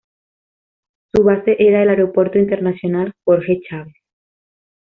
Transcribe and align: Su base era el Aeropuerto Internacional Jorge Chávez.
Su 1.13 1.21
base 1.23 1.55
era 1.59 1.83
el 1.83 1.89
Aeropuerto 1.89 2.39
Internacional 2.39 3.13
Jorge 3.23 3.61
Chávez. 3.69 3.93